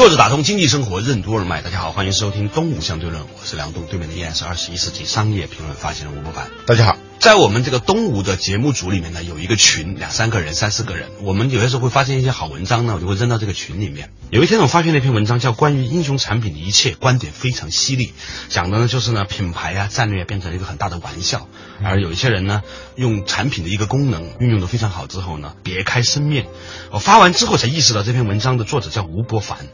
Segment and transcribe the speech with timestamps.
[0.00, 6.50] 坐着打通经济生活任督二脉，大家好，欢迎收听东吴相对论，我是梁栋，对面的依然是二十一世纪商业评论发行人吴伯凡。
[6.66, 14.10] 大家好，在我们这个东吴的节目组里面呢，有一个群，两三个人、三四个人，我们有些时候会发现一些好文章呢，我就会扔到这个群里面。
[14.30, 18.14] 有一天我发现了一篇文章，叫《关于英雄产品的一切》，观点非常犀利，
[18.48, 21.46] 讲的呢就是呢品牌啊、战略变成了一个很大的玩笑，
[21.84, 22.62] 而有一些人呢
[22.96, 26.46] 用产品的一个功能运用的非常好之后呢，别开生面。
[26.90, 29.68] 我发完之后才意识到这篇文章的作者叫吴伯凡。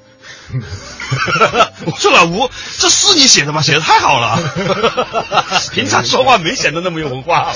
[1.84, 3.60] 我说老吴，这是你写的吗？
[3.60, 4.38] 写的太好了，
[5.72, 7.52] 平常说话没显得那么有文化，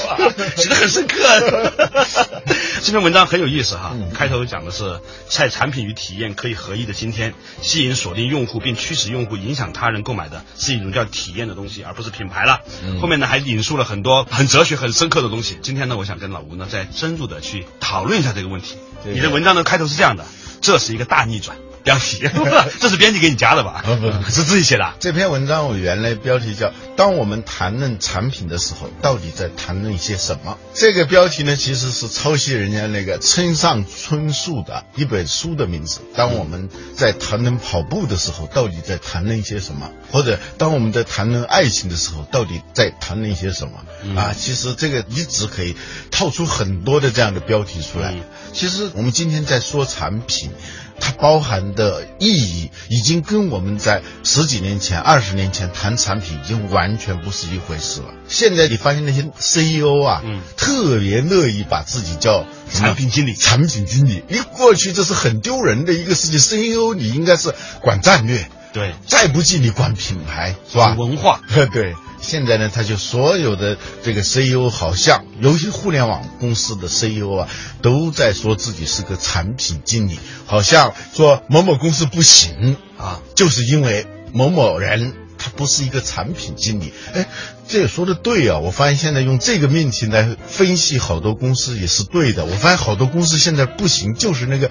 [0.56, 1.92] 写的很深刻。
[2.82, 12.60] 这篇文章很有意思哈，开头讲的是在产品与体验可以合一的今天，吸引锁定用户并驱使用户影响他人购买的是一种叫体验的东西，而不是品牌了。
[13.00, 15.58] 后面呢还引述了很多很哲学、很深刻的东西。
[15.62, 18.76] 今天呢，我想跟老吴呢再深入的去讨论一下这个问题。
[19.04, 20.24] 你的文章的开头是这样的：
[20.60, 21.56] 这是一个大逆转。
[21.82, 22.28] 标题，
[22.80, 23.82] 这是编辑给你加的吧？
[23.84, 24.94] 不不，是自己写的。
[25.00, 30.58] 这篇文章我原来标题叫《当我们谈论产品的时候，到底在谈论些什么》。
[30.78, 36.00] 这个标题呢，其实是抄袭人家那个村上春树的一本书的名字。
[36.14, 39.90] 当我们在谈论跑步的时候，到底在谈论一些什么？
[40.12, 44.20] 或者当我们在谈论爱情的时候，到底在谈论一些什么？
[44.20, 45.76] 啊，其实这个一直可以
[46.10, 48.14] 套出很多的这样的标题出来。
[48.52, 50.50] 其实我们今天在说产品。
[51.00, 58.08] 它包含的意义已经跟我们在十几年前、二十年前谈产品已经完全不是一回事了。
[58.28, 64.22] 现在你发现那些 CEO 啊，嗯，特别乐意把自己叫产品经理、产品经理。
[64.28, 70.94] 你过去这是很丢人的一个事情，CEO 你应该是管战略，对，再不济你管品牌是吧？
[70.96, 71.40] 文化，
[71.72, 71.94] 对。
[72.20, 77.48] 现在呢，他就所有的这个 CEO 好像，尤其互联网公司的 CEO 啊，
[77.80, 86.92] 都在说自己是个产品经理，好像说某某公司不行啊，就是因为某某人他不是一个产品经理。
[87.14, 87.26] 哎，
[87.66, 88.58] 这也说的对啊！
[88.58, 92.44] 我发现现在用这个命题来分析好多公司也是对的。
[92.44, 94.70] 我发现好多公司现在不行，就是那个。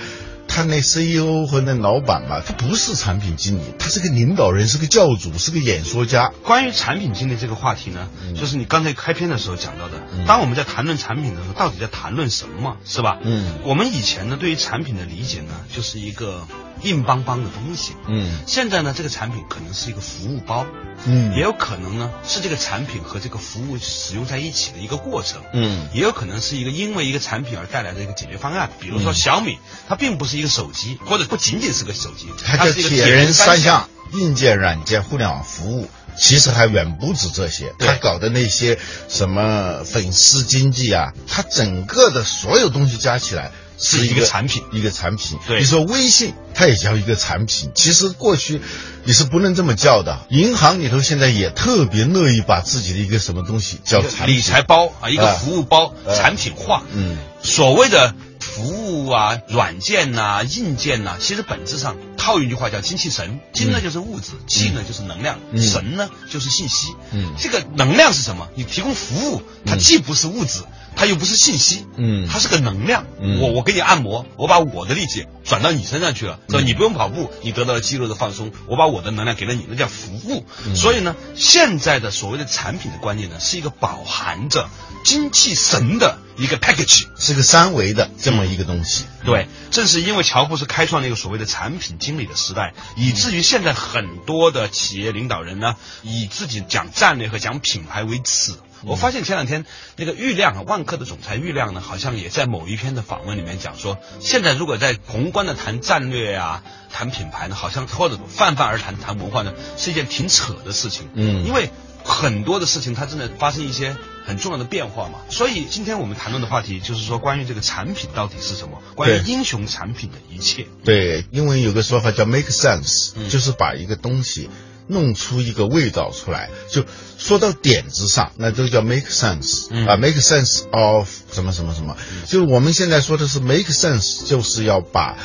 [0.49, 6.33] 他那 CEO 和那老板吧，他不是产品经理，他是个领导人，是个教主，是个演说家。
[6.43, 9.93] 关于产品经理这个话题呢，就是你刚才开篇的时候讲到的。
[10.27, 13.19] 当我们在谈论产品的时候，到底在谈论什么，是吧？
[13.21, 16.47] 嗯，我们以前呢，对于产品的理解呢，就是一个
[16.81, 17.93] 硬邦邦的东西。
[18.07, 20.65] 嗯，现在呢，这个产品可能是一个服务包。
[21.05, 25.41] 嗯，也有可能呢，是这个产品和这个服务使用在一起的一个过程。
[25.53, 28.69] 嗯，也有可能是一个因为一个产品而带来的一个解决方案。
[28.79, 35.89] 比如说小米，它并不是一个手机，或者不仅仅是个手机，它是一个铁人三项：硬件、软件、互联网服务。
[36.17, 38.77] 其实还远不止这些，他搞的那些
[39.07, 43.51] 什么粉丝经济啊，他整个的所有东西加起来。
[43.79, 45.39] 是一个产品，一个产品。
[45.47, 47.71] 对，你说微信，它也叫一个产品。
[47.73, 48.61] 其实过去
[49.05, 50.19] 你是不能这么叫的。
[50.29, 56.83] 银行里头现在也特别乐意把自己的一个什么东西叫产理财包啊，一个服务包产品化。
[56.93, 63.39] 嗯，所谓的服务啊、软件呐、硬件呐，其实本质上套一句话叫精气神。
[63.53, 66.93] 精呢就是物质，气呢就是能量，神呢就是信息。
[67.11, 68.49] 嗯，这个能量是什么？
[68.55, 70.59] 你提供服务，它既不是物质。
[70.95, 73.05] 它又不是信息，嗯，它是个能量。
[73.41, 76.61] 我我给你按摩，我把我的力气转到你身上去了，是吧？
[76.63, 80.45] 你不用跑步，你得到了肌肉的放松，我把我的能量给了你，那叫服务。
[80.75, 84.69] 所以呢，现在的所谓的产品的观念呢，是一个饱含着
[85.05, 89.05] 精气神的一个 package，是个三维的这么一个东西。
[89.25, 98.53] 对，正是因为乔布斯开创了一个所谓的产品经理的时代，以至于现在很多的企业领导人呢，以自己讲战略和讲品牌为耻。
[98.85, 99.65] 我发现前两天
[99.97, 111.09] 那个郁亮啊，万科的总裁郁亮呢，好像也在某一篇的访问里面讲说，现在如果在宏观的谈战略啊、谈品牌呢，好像或者泛泛而谈谈文化呢，是一件挺扯的事情。
[111.13, 111.69] 嗯，因为
[112.03, 113.95] 很多的事情它正在发生一些
[114.25, 115.19] 很重要的变化嘛。
[115.29, 118.81] 所以今天我们谈论的话题就是说，关于这个产品到底是什么？
[118.95, 120.65] 关于英雄产品的一切。
[120.83, 124.49] 对，因为有个说法叫 make sense，就是把一个东西。
[124.89, 126.83] 弄出一个味道出来，就
[127.19, 131.95] 说到点子上，那都叫 make sense 啊，make sense of 什么什么什么，
[132.27, 135.15] 就是我们现在说的是 make sense，就是要把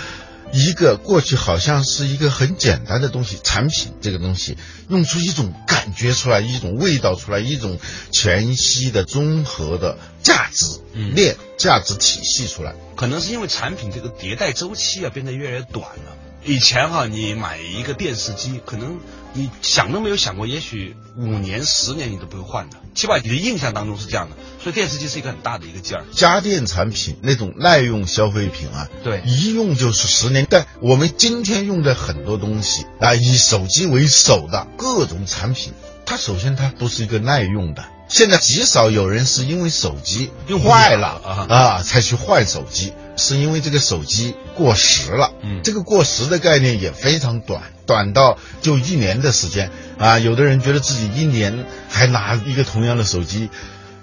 [0.52, 4.58] 一个过去好像是一个很简单的东西，产品这个东西，
[4.88, 7.78] 弄出一种感觉出来，一种味道出来，一种
[8.12, 12.74] 全息的综合的价值链、价值体系出来。
[12.96, 16.23] 可能是因为产品这个迭代周期啊变得越来越短了。
[16.44, 18.98] 以前哈，你买一个电视机，可能
[19.32, 24.36] 你想都没有想过，也许五年、十年你都不会换的，起码你的印象当中是这样的。
[24.62, 26.04] 所以电视机是一个很大的一个件儿。
[26.12, 30.46] 家电产品那种耐用消费品啊，对，一用就是十年。
[30.50, 35.72] 但我们今天用的很多东西啊，以手机为首的各种产品，
[36.04, 37.84] 它首先它不是一个耐用的。
[38.06, 42.92] 现在极少有人是因为手机用坏了啊才去换手机。
[43.16, 50.18] 是因为这个手机过时了，嗯，这个过时的概念也非常短，短到就一年的时间啊。
[50.18, 53.50] 有的人觉得自己一年还拿一个同样的手机，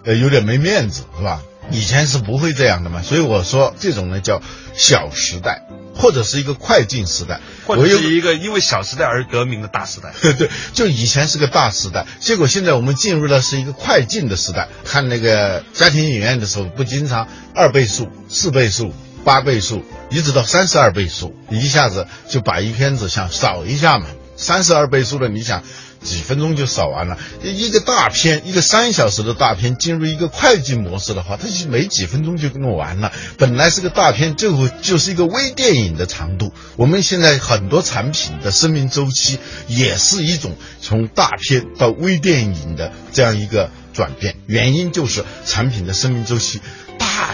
[0.06, 1.42] 呃，有点没面子，是吧？
[1.70, 4.42] 以前是不会这样的嘛，所以我说这种呢叫
[4.76, 5.62] 小时代，
[5.96, 10.12] 或者是一个快进时代，或者是一个因为小时代而得名的大时代。
[10.34, 14.68] 对，就以前是个大时代，结果现在我们进入的是一个快进的时代。
[14.84, 18.94] 看那个家庭影院的时候，不经常二倍速、四倍速、
[19.26, 24.06] 八倍速，一直到三十二倍速，一下子就把一片子想扫一下嘛。
[24.38, 25.64] 三十二倍速的，你想？
[26.04, 33.12] 几分钟就扫完了，一个大片，一个三小时的大片，进入一个快进模式的话，它就没几分钟就弄完了。
[33.38, 36.54] 本来是个大片，最后就是一个微电影的长度。
[36.76, 39.38] 我们现在很多产品的生命周期
[39.68, 46.62] 也是一种从大片到微电影的这样一个转变，原因就是产品的生命周期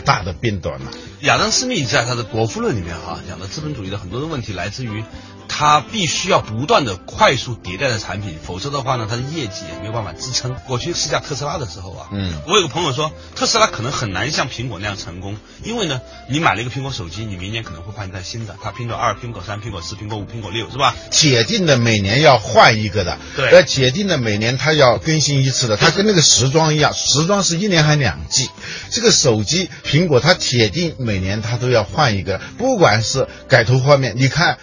[0.02, 0.92] 大的变短了。
[1.22, 5.04] 亚当·斯密在他的《国富论》里面哈讲的资本主义的很多的问题来自于。
[5.48, 10.56] 它必须要不断的快速迭代的产品，否则的话呢，它的业绩也没有办法支撑。
[10.68, 20.96] 我去试驾特斯拉的时候啊，嗯，我有个朋友说，特斯拉可能很难像苹果那样成功，因为呢，你买了一个苹果手机，你明年可能会换一台新的，它苹果二、苹果三、苹果四、苹果五、苹果六，是吧？
[21.12, 28.50] 铁定的每年要换一个的，对，呃，铁定的每年它要更新一次的，它跟那个时装一样，时装是一年还两季，
[28.92, 34.58] 这个手机苹果它铁定每年它都要换一个，不管是改头换面，你看。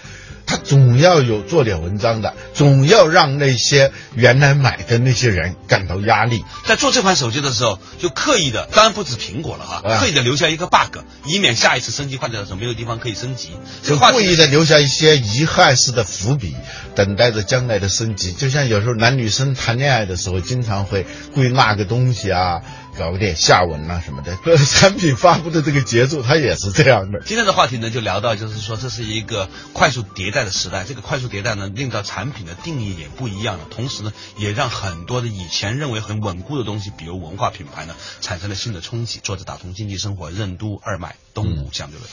[0.54, 6.44] 他总要有做点文章的，总要让那些原来买的那些人感到压力。
[6.64, 13.50] 在做这款手机的时候，就刻意的，当然不止苹果了哈，刻意的留下一个 bug，以免下一次升级换代的时候没有地方可以升级。
[13.82, 16.54] 就故意的留下一些遗憾式的伏笔，
[16.94, 18.32] 等待着将来的升级。
[18.32, 21.04] 就像有时候男女生谈恋爱的时候，经常会
[21.34, 22.60] 故意落个东西啊。
[22.98, 27.20] 搞点下文啊什么的， 产品发布的这个节奏，它也是这样的。
[27.26, 30.84] 今天的话题呢，就聊到，就是说这是一个快速迭代的时代。
[30.84, 33.64] 这个快速迭代呢，令到产品的定义也不一样了。
[33.70, 39.20] 同时呢，也让很多的以前认为很稳固的东西，比如文化品牌呢，产生了新的冲击。
[39.22, 42.08] 作者打通经济生活任督二脉，东吴相对论。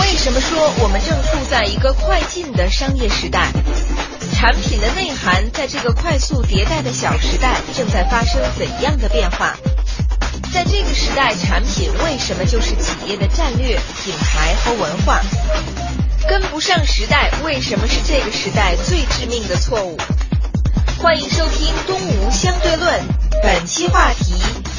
[0.00, 3.50] 为什么说我们正处在一个快进的商业时代？
[4.40, 9.54] 产品的内涵在这个快速迭代的小时代正在发生怎样的变化？
[10.50, 15.20] 在这个时代，产品为什么就是企业的战略、品牌和文化？
[16.26, 19.98] 跟不上时代为什么是这个时代最致命的错误？
[20.96, 22.98] 欢迎收听《东吴相对论》，
[23.42, 24.32] 本期话题：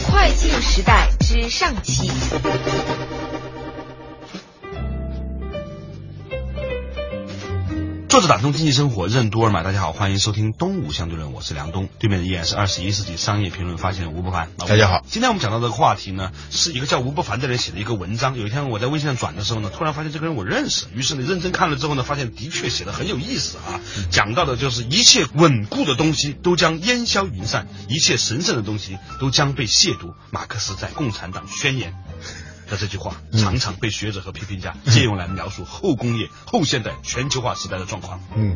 [0.10, 2.10] 快进时代之上期。
[8.12, 14.50] 作者打通经济生活任督二脉，大家好，欢迎收听东吴相对论，我是梁东，对面的依然是二十一世纪商业评论发现人吴伯凡。
[14.58, 18.38] 大家好，今天我们讲到这个话题呢，是一个叫吴伯凡的人写的一个文章。
[18.38, 23.80] 有一天我在微信上转的时候呢，突然发现这个人我认识，于是呢认真看了之后呢，发现的确写的很有意思啊。
[24.10, 30.15] 讲到的就是一切稳固的东西都将烟消云散，一切神圣的东西都将被亵渎。
[30.32, 31.94] 马克思在《共产党宣言》。
[32.72, 38.22] 的这句话常常被学者和批评家借用来描述后工业、后现代全球化时代的状况。
[38.36, 38.56] 嗯，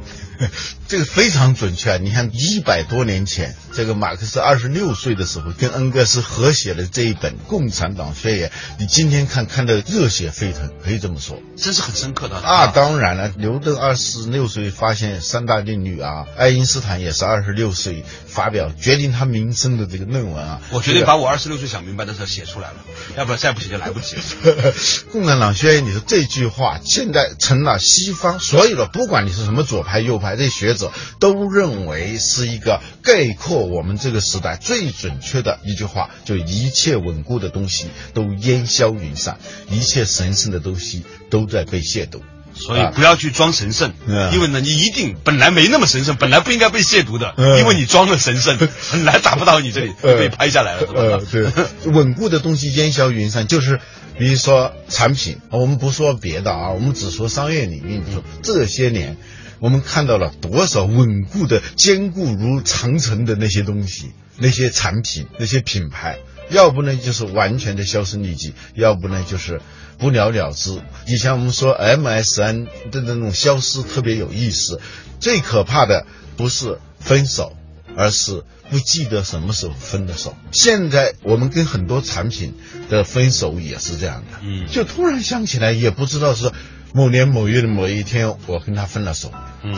[0.88, 1.98] 这个非常准确。
[1.98, 12.38] 你看，一百多年前，这个马克思二十六岁的时候跟恩格斯合写的这一本《共产党宣言》，你今天看看的热血沸腾，可以这么说，真是很深刻的。
[12.38, 20.62] 啊，当然了，牛顿二十六岁发现三大定律啊，爱因斯坦也是二十六岁发表决定他名声的这个论文啊。
[20.72, 22.75] 我决定把我二十六岁想明白的事写出来了，
[23.17, 24.04] 要不然再不写就来不及。
[25.12, 42.21] 共产党宣言，你说这句话现在成了西方所有的，不管你是什么左派右派，这些学者都认为是一个概括我们这个时代最准确的一句话，就一切稳固的东西都烟消云散，一切神圣的东西都在被亵渎。
[42.55, 43.93] 所以不要去装神圣，
[44.33, 48.57] 因为呢，你一定本来没那么神圣，本来不应该被亵渎的，因为你装了神圣，
[48.91, 50.88] 本来打不到你这里，被拍下来了，
[51.25, 51.51] 是吧？
[51.83, 53.79] 对，稳固的东西烟消云散，就是
[54.17, 59.17] 比如说产品，我们不说别的啊，我们只说商业领域，你说这些年
[59.59, 66.19] 我们看到了多少稳固的、坚固如长城的那些东西，那些产品、那些品牌。
[66.49, 69.61] 要不呢，就是完全的销声匿迹；要不呢，就是
[69.97, 70.81] 不了了之。
[71.07, 74.79] 以前我们说 MSN 的那种消失特别有意思，
[75.19, 76.05] 最可怕的
[76.37, 77.53] 不是分手，
[77.95, 80.35] 而是不记得什么时候分的手。
[80.51, 82.53] 现在我们跟很多产品
[82.89, 86.51] 的分手也是这样的，嗯，就突然想起来，也不知道是。
[86.93, 89.29] 某年某月的某一天，我跟他分了手。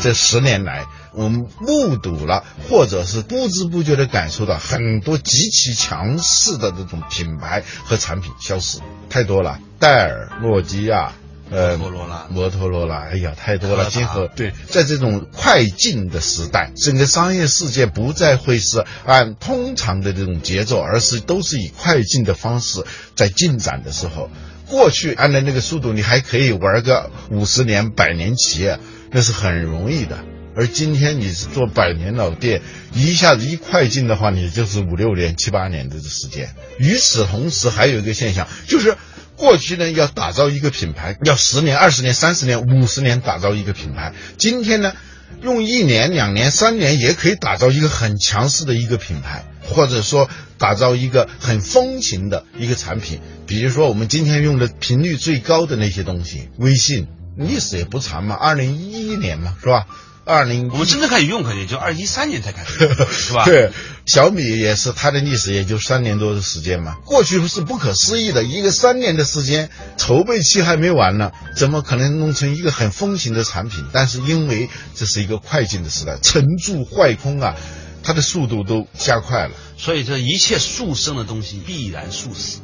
[0.04, 9.58] 这十年来，我们目睹了，或者是不知不觉的感受到很多极其强势的这种品牌和产品消失，太多了。
[9.80, 11.14] 戴尔、诺基亚、
[11.50, 13.90] 呃，摩托罗拉、摩托罗拉，哎呀，太多了。
[13.90, 22.84] 今后对，在这种快进的时代，整个商业世界不再会是按通常的这种节奏，而是都是以快进的方式
[23.16, 24.30] 在进展的时候。
[24.70, 28.80] 过去按照那个速度，你还可以玩个五十年、百年企业，
[29.12, 30.20] 那是很容易的。
[30.58, 32.62] 而今天你是做百年老店，
[32.94, 36.50] 一下子一快进的话，你就是五六年、七八年的时间。
[36.80, 38.98] 与此同时，还有一个现象，就是
[39.38, 44.14] 过去呢要打造一个品牌，要十年、二十年、三十年、五十年打造一个品牌。
[44.38, 44.94] 今天呢，
[45.42, 49.46] 用一年、两年、三年也可以打造一个很强势的一个品牌。
[49.70, 59.86] 或者说打造一个很风行的一个产品，比如说我们今天用的频率最高的那些东西，微信历史也不长嘛，二零一一年嘛，是吧？
[60.28, 63.46] 二零我们真正开始用可能也就二一三年才开始， 是吧？
[63.46, 63.72] 对，
[64.06, 66.96] 小米也是它的历史也就三年多的时间嘛。
[67.06, 73.86] 过去是不可思议的，一个三年的时间筹备期还没完呢，怎么可能弄成一个很风行的产品？
[73.94, 77.56] 但是因为这是一个快进的时代，沉住坏空啊。
[78.04, 82.60] 它的速度都加快了，所以这一切速生的东西必然速死。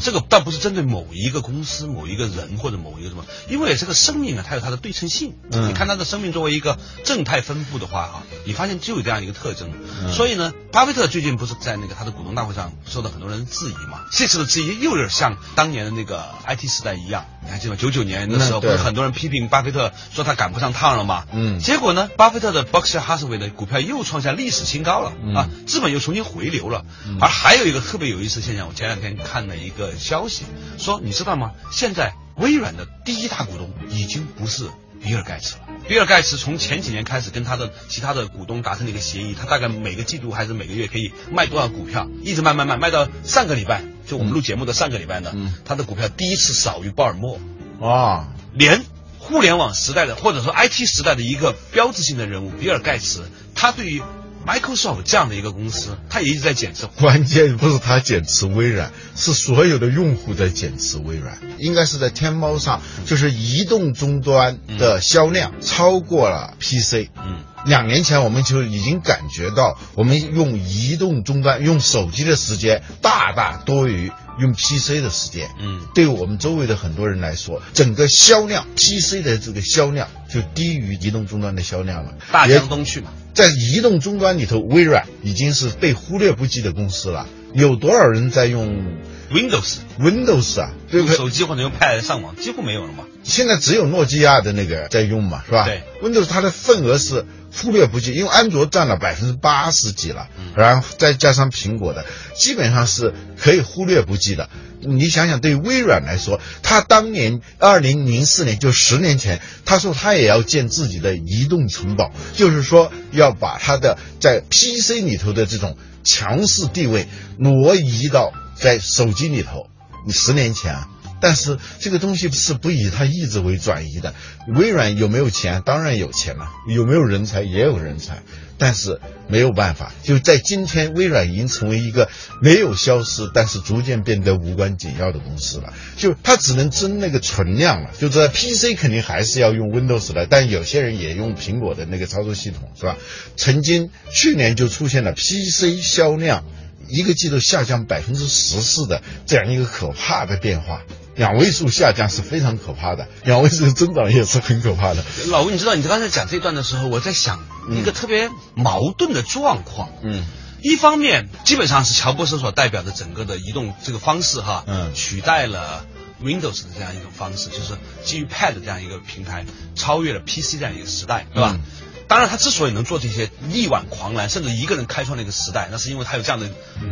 [0.00, 5.34] 这个倒不是针对某一个公司、某一个人或者某一个什么，因为这个生命啊，它有它的对称性。
[5.50, 9.70] 你看它的生命作为一个正态分布的话啊，你发现就有这样一个特征。
[10.12, 14.04] 所以呢，巴菲特最近不是在那个他的股东大会上受到很多人质疑嘛？
[14.12, 17.26] 这次的质疑又有点像当年的那个 IT 时代一样。
[17.44, 21.26] 你还记得九九年的时候，不是很多人批评巴菲特说他赶不上趟了吗？
[21.32, 21.58] 嗯。
[21.60, 26.84] 结果呢，巴菲特的 Berkshire Hathaway 的股票又创下历史新高了啊，资本又重新回流了。
[27.20, 29.84] 而还有一个特别有意思的现象，我前两天看了一个。
[29.90, 30.44] 个消息
[30.78, 31.50] 说，你知道吗？
[31.72, 34.68] 现在微软的第一大股东已经不是
[35.02, 35.62] 比尔盖茨了。
[35.88, 47.40] 比尔盖茨从前几年开始跟他的其他的股东达成了一个协议，他大概每个季度还是每个月可以卖多少股票，一直卖卖卖，卖到上个礼拜，就我们录节目的上个礼拜呢，他的股票第一次少于鲍尔默。
[47.80, 48.84] 啊，连
[49.18, 54.00] 互联网时代的或者说 IT 时代的一个标志性的人物比尔盖茨，他对于。
[54.46, 56.86] Microsoft 这样的一个公司，它也一直在减持。
[56.86, 61.38] 关键不是它减持微软，是所有的用户在减持微软。
[61.58, 67.08] 应该是在天猫上，就是移动终端的销量超过了 PC。
[67.16, 75.48] 嗯，两年前我们就已经感觉到，我们用移动终端、用手机的时间大大多于用 PC 的时间。
[75.58, 82.12] 嗯，对我们周围的很多人来说，整个销量 PC 的这个销量就低于移动终端的销量了。
[82.30, 83.10] 大江东去嘛。
[83.34, 87.26] 在移动终端里头，微软已经是被忽略不计的公司了。
[87.52, 88.84] 有多少人在用
[89.32, 91.16] Windows？Windows 啊，对不对？
[91.16, 93.04] 手机或者用 Pad 上网，几乎没有了嘛。
[93.22, 95.64] 现在只有诺基亚的那个在用嘛，是吧？
[95.64, 102.04] 对，Windows 它的份额是忽略不计，因为安卓占了百分之八十几了，然后再加上苹果的，
[102.36, 104.50] 基本上是可以忽略不计的。
[104.80, 119.68] 你想想，对于微软来说，他当年二零零四年，就十年前，他说他也要建自己的移动城堡，就是说要把他的在 PC 里头的这种强势地位挪移到在手机里头。
[120.06, 120.88] 你十年前啊。
[121.20, 124.14] 但是这个东西是不以他意志为转移的。
[124.46, 125.62] 微软有没有钱？
[125.64, 126.50] 当然有钱了。
[126.68, 127.40] 有没有人才？
[127.40, 128.22] 也有人才。
[128.58, 132.08] 但是没有办法，就在今天，微软已经成为一个
[132.42, 135.72] 没有消失，但是逐渐变得无关紧要的公司了。
[135.96, 137.90] 就它只能争那个存量了。
[137.98, 142.96] 就这 PC 肯定还是要用 Windows 的，但有些人也用苹果的那个操作系统，是吧？
[143.36, 146.44] 曾经去年就出现了 PC 销量
[146.88, 150.82] 一个季度下降百分之十四的这样一个可怕的变化。
[151.16, 155.04] 两位数下降是非常可怕的，两位数增长也是很可怕的。
[155.28, 159.90] 老吴，你知道你刚才讲这段的时候，我在想一个特别矛盾的状况。
[160.02, 160.24] 嗯，
[160.60, 165.86] 一方面基本上是乔布斯所代表的整个的移动这个方式哈，嗯，取代了
[166.20, 171.56] Windows 的这样一种方式，就是基于 Pad 这样一个平台，超越了 PC 这样一个时代，对吧？
[172.06, 176.48] 当然，他之所以能做这些力挽狂澜，甚至一个人开创了一个时代，那是因为他有这样的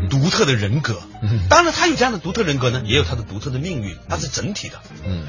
[0.08, 1.00] 独特的人格。
[1.48, 4.80] 当然，他有这样的独特人格呢，也有他的独特的命运，他是整体的。
[5.04, 5.26] 嗯。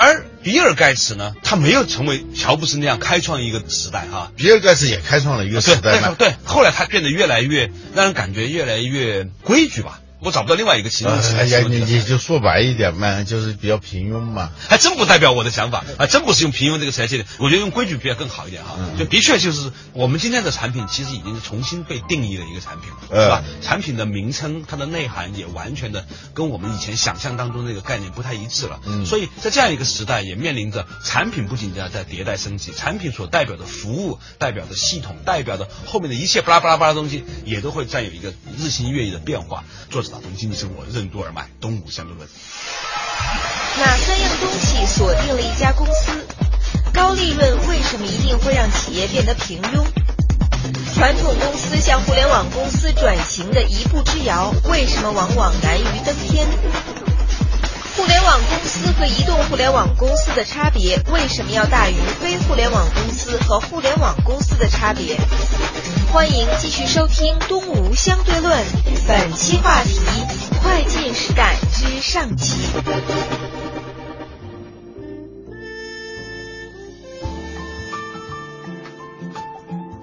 [0.00, 4.30] 而比尔盖茨呢，他没有成为乔布斯那样开创一个时代哈。
[4.36, 10.00] 比尔盖茨也开创了一个时代对，后来他变得越来越让人感觉越来越规矩吧。
[10.20, 11.36] 我找不到另外一个形容词。
[11.36, 14.50] 哎呀，你你就说白一点嘛，就是比较平庸嘛。
[14.68, 17.26] 还真不代表我的想法还，真不是用平庸这个词来界定。
[17.38, 18.76] 我觉得用规矩比较更好一点哈。
[18.98, 23.44] 就的确就是我们今天的产品，其实已经是重新被定义的一个产品了，是吧？
[23.62, 28.80] 产品的名称，它的内涵也完全的跟我们以前想象当中那个概念不太一致了。
[28.86, 29.06] 嗯。
[29.06, 39.62] 所以在这样一个时代，也面临着产品不仅要在迭代升级，产品所代表的服务、代表的系统、代表的后面的一切巴拉巴拉巴拉东西，也都会占有一个日新月异的变化。
[39.90, 40.84] 作者打通经济生活。
[40.92, 42.28] 任督二脉，东吴相对论。
[43.78, 46.26] 哪三样东西锁定了一家公司？
[46.92, 49.84] 高利润为什么一定会让企业变得平庸？
[50.94, 56.46] 传统公司向互联网公司转型的一步之遥，为什么往往难于登天？
[57.98, 65.16] 互联网公司和移动互联网公司的差别为什么要大于非互联网公司和互联网公司的差别？
[66.12, 68.56] 欢迎继续收听《东吴相对论》，
[69.08, 69.98] 本期话题：
[70.62, 72.54] 快进时代之上期。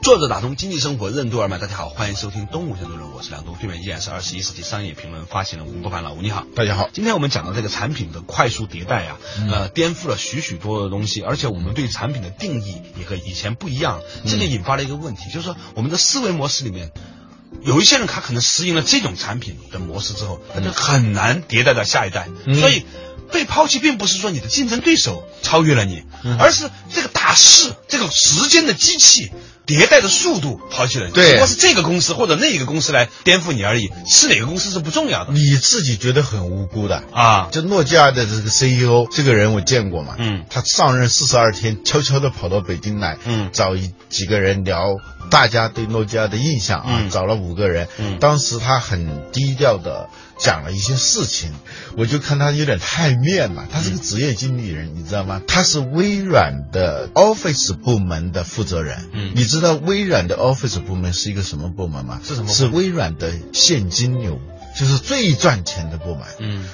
[0.06, 6.92] 作者打通经济生活任督二脉，大家好，欢迎收听东吴相对论，我是梁东，对面依然是二十一世纪商业评论发行人吴伯凡老吴，你好，大家好。
[6.94, 9.18] 今天我们讲到这个产品的快速迭代啊，
[9.52, 16.92] 呃，颠覆了许许多的东西，而且我们对产品的定义也和以前不一样，这就引发了一个问题，就是说我们的思维模式里面，
[17.64, 22.86] 有一些人他可能适应了这种产品的模式之后，他就很难迭代到下一代，所以
[23.32, 26.04] 被抛弃并不是说你的竞争对手超越了你，
[26.38, 29.32] 而是这个大势，这个时间的机器。
[29.66, 35.34] 迭代的速度抛弃了，对，不过是这个公司或者那一个公司来颠覆你而已，是哪个公司是不重要的。
[35.34, 44.96] 你自己觉得很无辜的啊，就诺基亚的这个 CEO 这个人我见过嘛，嗯，他上任四十二天，悄悄的跑到北京来，嗯，找一几个人聊
[45.30, 50.10] 大家对诺基亚的印象啊，找了五个人，嗯，当时他很低调的。
[50.38, 51.54] 讲了一些事情，
[51.98, 53.64] 我就看他有点太面了。
[53.72, 55.42] 他是个职业经理人，你知道吗？
[55.48, 59.10] 他是微软的 Office 部门的负责人。
[59.14, 62.20] 嗯，你知道微软的 Office 部门是一个什么部门吗？
[62.24, 62.50] 是什么？
[62.52, 64.40] 是微软的现金流，
[64.80, 66.24] 就是最赚钱的部门。
[66.40, 66.66] 嗯。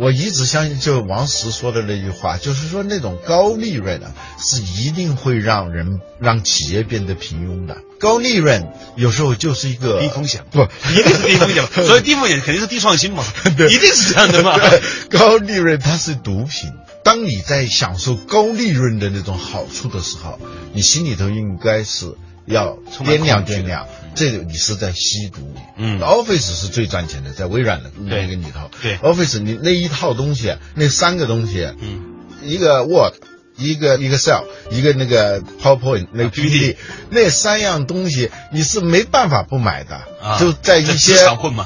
[0.00, 7.76] 我一直相信，就王石说的那句话，就是说那种高利润啊，是一定会让人让企业变得平庸的。
[7.98, 11.68] 高利润有时候就是一个低风险，不 一定是低风险嘛？
[11.86, 13.22] 所以低风险肯定是低创新嘛？
[13.58, 14.58] 对，一定是这样的嘛？
[15.10, 16.70] 高利润它是毒品。
[17.02, 20.38] 当你在享受高利润的那种好处的时候，
[20.72, 22.14] 你心里头应该是
[22.46, 23.86] 要掂量掂量。
[24.14, 32.02] 这个你是在吸毒，嗯，Office 是最赚钱的，在微软的那个里头，对，Office 你那一套东西，那三个东西，嗯，
[32.42, 33.14] 一个 Word，
[33.56, 36.76] 一个 Excel，一个那个 PowerPoint 那个 PPT，
[37.10, 40.02] 那三样东西你是没办法不买的。
[40.38, 41.14] 就在一些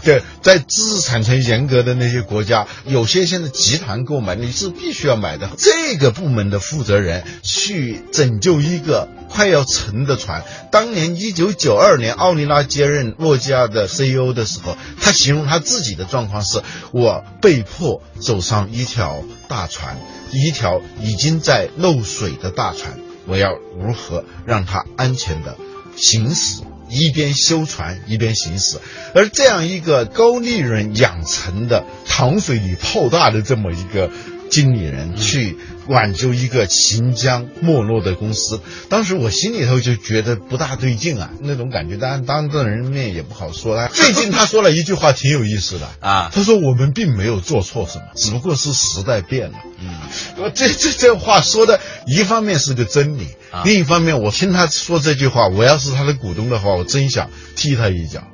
[0.05, 5.51] 对，在知识产权严格的那些国家，有些现在集团购买你是必须要买的。
[5.59, 10.45] 这个部门的负责人去拯救一个快要沉的船。
[10.71, 16.63] 当年一九九二年，奥尼拉接任诺基亚的 CEO 的时候，他形容他自己的状况是：
[16.93, 19.99] 我被迫走上一条大船，
[20.33, 25.57] 一条已经在漏水的大船，我要如何让它安全的
[25.97, 26.63] 行驶？
[26.89, 28.79] 一边修船一边行驶，
[29.15, 34.11] 而这样一个高利润养成的糖水里泡大的这么一个
[34.51, 35.57] 经理人去。
[35.87, 41.99] 挽救一个行将没落的公司，当时我心里头就觉得不大对劲啊，那种感觉。
[41.99, 43.87] 当然，当着人面也不好说。
[43.89, 49.59] 最近他说了一句话挺有意思的啊，他说我们并没有做错什么，只不过是时代变了。
[49.79, 53.27] 嗯，这这这话说的，一方面是个真理，
[53.67, 58.27] 另一方面我听他说这句话，我要是他的股东的话，我真想踢他一脚。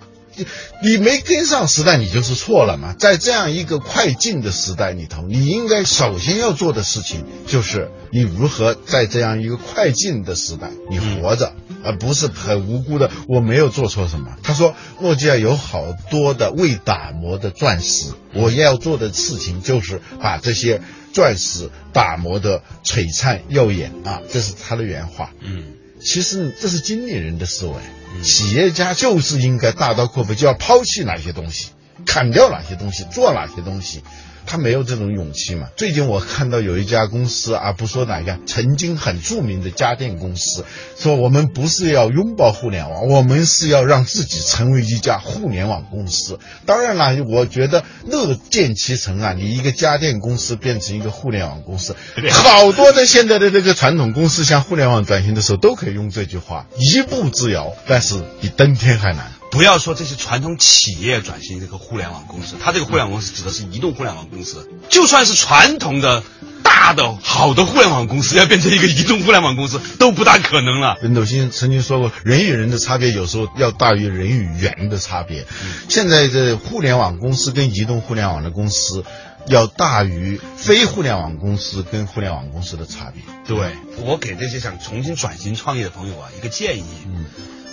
[0.83, 2.94] 你没跟上时代，你就是错了嘛。
[2.98, 11.53] 在这样一个快进的时代里头，你应该首先要做的事情就是你如何在这样一个快进的时代你活着，
[11.85, 14.37] 而不是很无辜的我没有做错什么。
[14.42, 20.81] 他说，诺基亚有好多的未打磨的钻石，我要做的事情就是把这些
[21.12, 25.33] 钻石打磨的璀璨耀眼啊，这是他的原话。
[25.40, 27.74] 嗯，其实这是经理人的思维。
[28.22, 31.68] 企业家就是应该大刀阔斧，就要抛弃哪些东西，
[32.06, 34.02] 砍掉哪些东西，做哪些东西。
[34.46, 35.68] 他没有这种勇气嘛。
[35.76, 40.64] 最近我看到有一家公司啊，不说哪家，曾经很著名的家电公司，
[40.98, 46.38] 说我们不是要拥抱互联网，我们是要让自己成为一家互联网公司。
[46.66, 51.96] 当然了，我觉得乐见其成啊，你一个家电公司变成一个互联网公司，
[52.31, 59.39] 好多的现在的这个传统公司向互联网转型的时候，都可以用这句话，一步之遥，但是比登天还难。
[59.50, 64.68] 不要说这些传统企业转型这个互联网公司，它这个互联网公司指的是移动互联网公司。
[64.88, 66.22] 就算是传统的
[66.62, 70.96] 大的好的互联网公司，要变成一个移动互联网公司都不大可能了。
[71.02, 75.44] 任斗星曾经说过，人与人的差别有时候要大于人与猿的差别。
[75.88, 79.04] 现在这互联网公司跟移动互联网的公司，
[79.46, 83.22] 要大于非互联网公司跟互联网公司的差别。
[83.48, 86.84] 对我给这些想重新转型创业的朋友啊一个建议。
[87.04, 87.24] 嗯。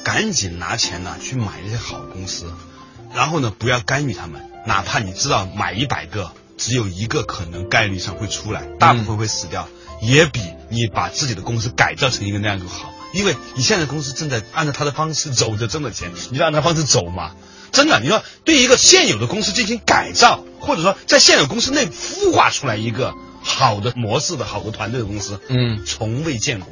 [0.08, 2.46] 赶紧拿钱呢去买那些好公司，
[3.14, 9.68] 然后呢不要干预他们，哪怕你知道买一百个只有一个可能概率上会出来，大部分会死掉，
[10.02, 10.40] 也比
[10.70, 12.94] 你把自己的公司改造成一个那样就好。
[13.12, 17.34] 因为你现在公司正在按照他的方式走着挣的钱，你就按他方式走嘛？
[17.74, 26.70] 真的，你说对一个现有的公司进行改造，或者说在现有公司内孵化出来一个好的模式的好的团队的公司，嗯，从未见过，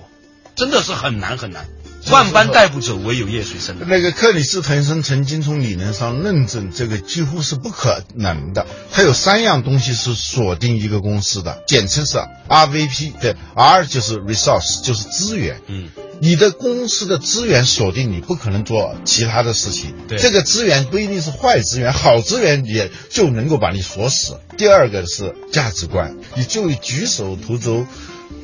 [0.55, 1.67] 真的是很难很难。
[2.11, 3.75] 万般带不走，唯有业随身。
[3.87, 8.65] 那个克里斯滕森曾经从理论上论证，这个几乎是不可能的。
[8.91, 13.13] 他有三样东西是锁定一个公司的，简称是 RVP。
[13.19, 15.61] 对，R 就是 resource，就是资源。
[15.67, 15.89] 嗯，
[16.21, 19.95] 你的公司的资源锁定你，不可能做其他的事情。
[20.07, 24.39] 对，这个资源不一定是坏资源，好资源也就能够把你锁死。
[24.57, 27.87] 第二个是价值观，你就举手投足。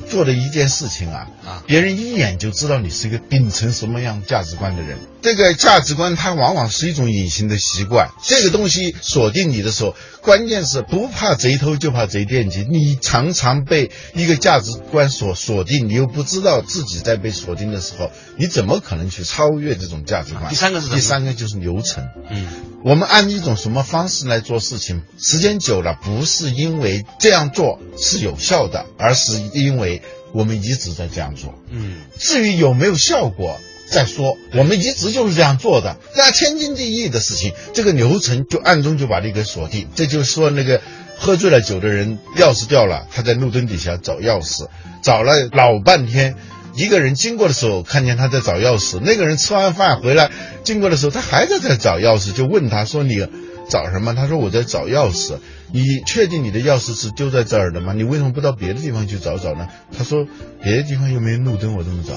[0.02, 4.98] 做的一件事情啊，啊，别人一眼就知道你是一个秉承什么样价值观的人。
[5.22, 8.10] 这个价值观它往往是一种隐形的习惯。
[8.24, 12.66] 这个东西锁定你的时候，关键是不怕贼偷，就怕贼惦记。
[12.68, 20.48] 你常常被一个价值观所锁定，你又不知道自己在被锁定的时候，你怎么可能去超越这种价值观？
[20.50, 22.04] 第三个是第三个就是流程。
[22.28, 22.46] 嗯，
[22.84, 29.91] 我们按一种什么方式来做事情，时间久了，不是因为这样做是有效的，而是因为
[30.32, 31.54] 我们一直在这样做。
[31.70, 33.58] 嗯，至于有没有效果？
[33.90, 39.86] 再说，我们一直就是这样做的，那天经地义的事情，这个流程就暗中就把你给锁定。
[39.94, 40.80] 这就是说那个
[41.18, 44.68] 喝醉了酒的人，钥匙掉了，他在路灯底下找钥匙，
[45.02, 46.36] 找了老半天。
[46.74, 50.30] 一个人经过的时候，看见他在找钥匙，那个人吃完饭回来
[50.64, 53.28] 经过的时候，他还在在找钥匙，就问他说：“你
[53.72, 55.38] 找什么？”他说：“我在找钥匙。”
[55.74, 57.94] 你确定你的钥匙是丢在这儿的吗？
[57.94, 59.68] 你为什么不到别的地方去找找呢？
[59.96, 60.26] 他说
[60.62, 62.12] ：“别的地方又没路灯，我怎么找？”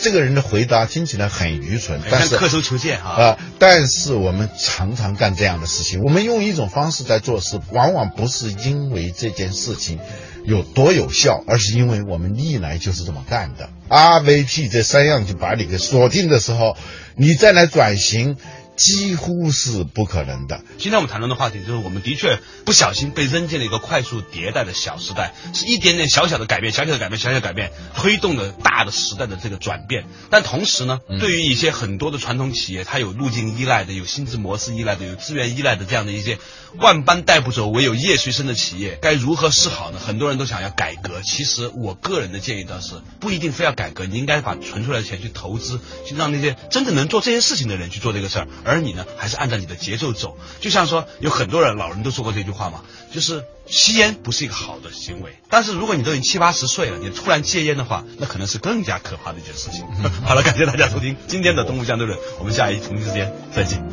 [0.00, 3.10] 这个人的回答听起来很愚蠢，但是刻舟求剑啊！
[3.10, 6.00] 啊，但是我们常常干这样的事情。
[6.00, 10.00] 我们用一种方式在做事，往往不是因为这件事情
[10.44, 13.68] 有多有效，而是因为我们历来就是这么干的。
[13.88, 16.74] RVP 这三样就把你给锁定的时候，
[17.14, 18.36] 你再来转型。
[18.82, 20.60] 几乎是不可能的。
[20.76, 30.06] 今天我们谈论的话题就是，我们的确不小心被扔进了一个快速迭代的小时代，是一点点小小的改变、小小的改变、小小的改变，推动了大的时代的这个转变。
[30.30, 36.38] 但同时呢，对于一些很多的传统企业，它有路径依赖的、有薪资模式依赖的、有资源依赖的这样的一些
[36.78, 40.00] 万般带不走，唯有业随身的企业，该如何是好呢？
[40.04, 41.22] 很多人都想要改革。
[41.22, 48.48] 其实我个人的建议倒是，不一定非要改革，你应该把存出来的钱去投资，去让那些真正能做这些事情的人去做这个事儿。
[48.64, 50.36] 而而你呢，还是按照你的节奏走。
[50.60, 52.82] 就像说，有很多人老人都说过这句话嘛，
[53.12, 55.34] 就是吸烟不是一个好的行为。
[55.48, 59.86] 但是如果你都已经七八十岁了，你突然戒烟的话，那可能是更加可怕的一件事情。
[60.24, 63.84] 好了，感谢大家收听今天的《东吴相对论》，我们下一同一时间再见。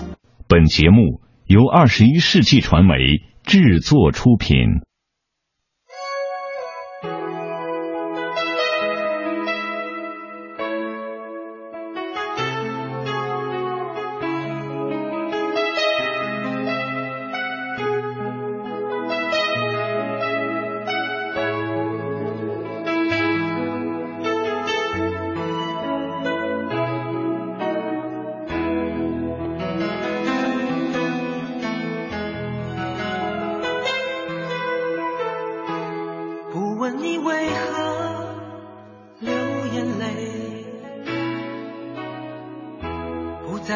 [0.47, 2.95] 本节目由二十一世纪传媒
[3.45, 4.88] 制作出品。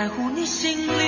[0.04, 1.03] 在乎你心里。